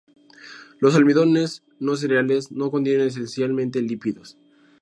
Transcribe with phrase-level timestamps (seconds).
[0.79, 4.35] Los almidones no cereales no contienen esencialmente lípidos.